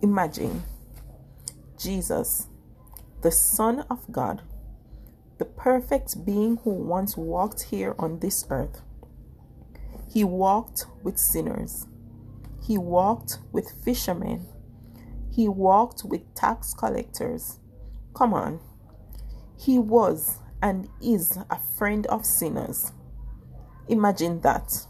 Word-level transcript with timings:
Imagine 0.00 0.62
Jesus, 1.76 2.46
the 3.22 3.32
Son 3.32 3.80
of 3.90 4.12
God, 4.12 4.42
the 5.38 5.44
perfect 5.44 6.24
being 6.24 6.58
who 6.58 6.70
once 6.70 7.16
walked 7.16 7.62
here 7.62 7.96
on 7.98 8.20
this 8.20 8.46
earth. 8.48 8.80
He 10.08 10.22
walked 10.22 10.86
with 11.02 11.18
sinners. 11.18 11.88
He 12.64 12.78
walked 12.78 13.38
with 13.50 13.72
fishermen. 13.84 14.46
He 15.32 15.48
walked 15.48 16.04
with 16.04 16.32
tax 16.36 16.74
collectors. 16.74 17.58
Come 18.14 18.32
on. 18.32 18.60
He 19.58 19.80
was 19.80 20.38
and 20.62 20.88
is 21.02 21.38
a 21.50 21.58
friend 21.76 22.06
of 22.06 22.24
sinners. 22.24 22.92
Imagine 23.88 24.42
that. 24.42 24.86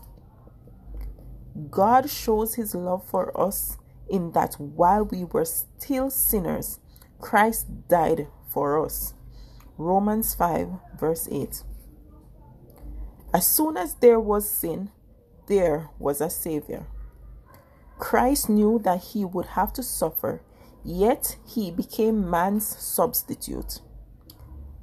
God 1.70 2.10
shows 2.10 2.56
his 2.56 2.74
love 2.74 3.08
for 3.08 3.38
us 3.40 3.78
in 4.08 4.32
that 4.32 4.54
while 4.54 5.04
we 5.04 5.24
were 5.24 5.44
still 5.44 6.10
sinners, 6.10 6.80
Christ 7.20 7.88
died 7.88 8.28
for 8.48 8.84
us. 8.84 9.14
Romans 9.76 10.34
5, 10.34 10.68
verse 10.98 11.28
8. 11.30 11.62
As 13.32 13.46
soon 13.46 13.76
as 13.76 13.94
there 13.94 14.18
was 14.18 14.48
sin, 14.48 14.90
there 15.46 15.90
was 15.98 16.20
a 16.20 16.30
Savior. 16.30 16.86
Christ 17.98 18.48
knew 18.48 18.78
that 18.84 19.02
he 19.12 19.24
would 19.24 19.46
have 19.46 19.72
to 19.74 19.82
suffer, 19.82 20.42
yet 20.84 21.36
he 21.46 21.70
became 21.70 22.30
man's 22.30 22.66
substitute. 22.66 23.80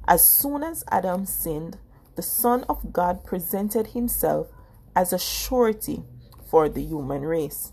As 0.06 0.24
soon 0.24 0.62
as 0.62 0.84
Adam 0.90 1.26
sinned, 1.26 1.78
the 2.14 2.22
Son 2.22 2.64
of 2.68 2.92
God 2.92 3.24
presented 3.24 3.88
himself 3.88 4.48
as 4.94 5.12
a 5.12 5.18
surety 5.18 6.04
for 6.48 6.68
the 6.68 6.82
human 6.82 7.22
race. 7.22 7.72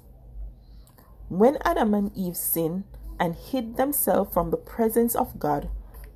When 1.34 1.58
Adam 1.66 1.96
and 1.96 2.16
Eve 2.16 2.38
sinned 2.38 2.84
and 3.20 3.34
hid 3.34 3.76
themselves 3.76 4.32
from 4.32 4.52
the 4.52 4.58
presence 4.58 5.16
of 5.16 5.40
God, 5.40 5.68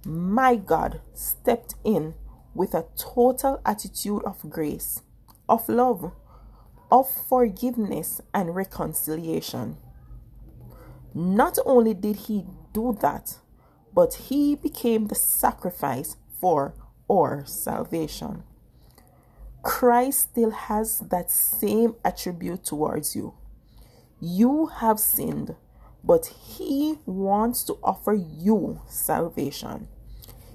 my 0.05 0.55
God 0.55 1.01
stepped 1.15 1.73
in 1.83 2.13
with 2.53 2.75
a 2.75 2.85
total 2.95 3.59
attitude 3.65 4.21
of 4.25 4.47
grace, 4.47 5.01
of 5.49 5.67
love, 5.67 6.11
of 6.91 7.09
forgiveness 7.09 8.21
and 8.31 8.55
reconciliation. 8.55 9.77
Not 11.15 11.57
only 11.65 11.95
did 11.95 12.17
he 12.27 12.45
do 12.71 12.95
that, 13.01 13.39
but 13.95 14.13
he 14.29 14.53
became 14.53 15.07
the 15.07 15.15
sacrifice 15.15 16.15
for 16.39 16.75
our 17.09 17.43
salvation. 17.47 18.43
Christ 19.63 20.29
still 20.29 20.51
has 20.51 20.99
that 20.99 21.31
same 21.31 21.95
attribute 22.05 22.63
towards 22.63 23.15
you. 23.15 23.33
You 24.19 24.67
have 24.67 24.99
sinned, 24.99 25.55
but 26.03 26.27
he 26.27 26.99
wants 27.05 27.63
to 27.65 27.77
offer 27.83 28.13
you 28.13 28.81
salvation. 28.87 29.87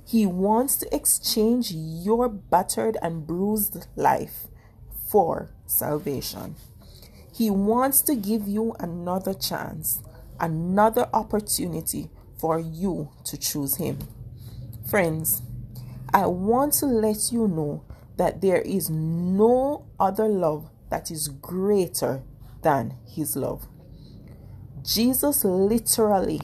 He 0.05 0.27
wants 0.27 0.77
to 0.79 0.95
exchange 0.95 1.73
your 1.73 2.29
battered 2.29 2.97
and 3.01 3.27
bruised 3.27 3.87
life 3.97 4.49
for 5.09 5.51
salvation. 5.67 6.57
He 7.33 7.51
wants 7.51 8.03
to 8.03 8.15
give 8.15 8.47
you 8.47 8.75
another 8.79 9.33
chance, 9.33 10.03
another 10.39 11.09
opportunity 11.15 12.11
for 12.39 12.59
you 12.59 13.11
to 13.25 13.39
choose 13.39 13.77
Him. 13.77 13.99
Friends, 14.89 15.43
I 16.13 16.27
want 16.27 16.75
to 16.75 16.87
let 16.87 17.33
you 17.33 17.49
know 17.49 17.85
that 18.17 18.41
there 18.41 18.61
is 18.61 18.91
no 18.91 19.87
other 19.99 20.29
love 20.29 20.69
that 20.91 21.11
is 21.11 21.29
greater 21.29 22.23
than 22.63 22.97
His 23.07 23.37
love. 23.37 23.67
Jesus 24.83 25.45
literally 25.45 26.41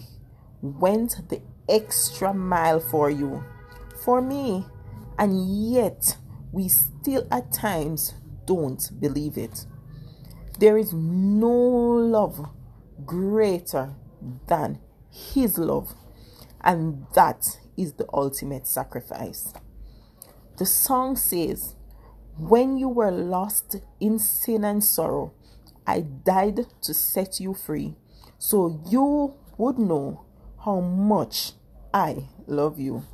went 0.63 1.29
the 1.29 1.43
extra 1.69 2.33
mile 2.33 2.81
for 2.81 3.11
you, 3.11 3.45
for 4.05 4.21
me, 4.21 4.67
and 5.19 5.73
yet 5.73 6.17
we 6.53 6.69
still 6.69 7.27
at 7.31 7.53
times 7.53 8.15
don't 8.47 8.91
believe 9.01 9.37
it. 9.37 9.67
There 10.59 10.78
is 10.78 10.93
no 10.93 11.51
love 11.51 12.49
greater 13.05 13.95
than 14.47 14.81
His 15.11 15.59
love, 15.59 15.95
and 16.61 17.07
that 17.15 17.59
is 17.77 17.95
the 17.95 18.07
ultimate 18.12 18.67
sacrifice. 18.67 19.53
The 20.59 20.67
song 20.67 21.17
says, 21.17 21.77
When 22.37 22.77
you 22.77 22.89
were 22.89 23.12
lost 23.12 23.77
in 24.01 24.19
sin 24.19 24.65
and 24.65 24.83
sorrow, 24.83 25.33
I 25.88 26.00
died 26.00 26.66
to 26.82 26.93
set 26.93 27.41
you 27.41 27.54
free, 27.54 27.97
so 28.38 28.78
you 28.91 29.32
would 29.56 29.78
know 29.78 30.26
how 30.66 30.81
much 30.81 31.53
I 31.94 32.28
love 32.47 32.78
you. 32.78 33.04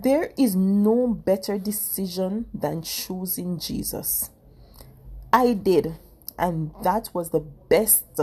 There 0.00 0.30
is 0.38 0.54
no 0.54 1.08
better 1.08 1.58
decision 1.58 2.46
than 2.54 2.82
choosing 2.82 3.58
Jesus. 3.58 4.30
I 5.32 5.54
did, 5.54 5.96
and 6.38 6.70
that 6.84 7.10
was 7.12 7.30
the 7.30 7.44
best, 7.68 8.20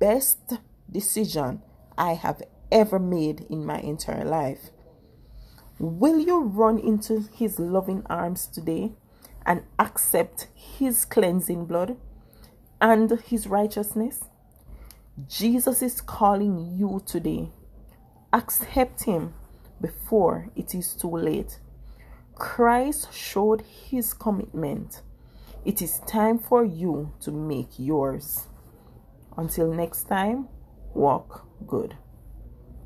best 0.00 0.54
decision 0.90 1.62
I 1.96 2.14
have 2.14 2.42
ever 2.72 2.98
made 2.98 3.46
in 3.48 3.64
my 3.64 3.78
entire 3.78 4.24
life. 4.24 4.70
Will 5.78 6.18
you 6.18 6.42
run 6.42 6.80
into 6.80 7.20
his 7.32 7.60
loving 7.60 8.02
arms 8.10 8.48
today 8.48 8.94
and 9.46 9.62
accept 9.78 10.48
his 10.54 11.04
cleansing 11.04 11.66
blood 11.66 11.96
and 12.80 13.10
his 13.20 13.46
righteousness? 13.46 14.24
Jesus 15.28 15.82
is 15.82 16.00
calling 16.00 16.76
you 16.78 17.02
today. 17.04 17.50
Accept 18.32 19.04
him 19.04 19.34
before 19.80 20.48
it 20.56 20.74
is 20.74 20.94
too 20.94 21.16
late. 21.16 21.58
Christ 22.34 23.12
showed 23.12 23.62
his 23.62 24.14
commitment. 24.14 25.02
It 25.64 25.82
is 25.82 26.00
time 26.06 26.38
for 26.38 26.64
you 26.64 27.12
to 27.20 27.30
make 27.30 27.78
yours. 27.78 28.46
Until 29.36 29.72
next 29.72 30.04
time, 30.04 30.48
walk 30.94 31.46
good. 31.66 31.96